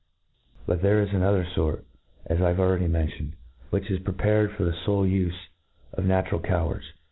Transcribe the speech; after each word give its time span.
But 0.65 0.81
there 0.81 1.03
is 1.03 1.13
another 1.13 1.47
fort, 1.53 1.85
as 2.25 2.41
I 2.41 2.47
have 2.47 2.59
already 2.59 2.87
mentioned, 2.87 3.33
which 3.69 3.91
is 3.91 3.99
prepared 3.99 4.51
for 4.55 4.63
the 4.63 4.73
fole 4.83 5.05
ufe 5.05 5.35
of 5.93 6.05
natural 6.05 6.41
cowards 6.41 6.93